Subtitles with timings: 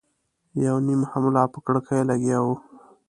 [0.65, 2.47] یو نيم هم لا په کړکيو لګیا و.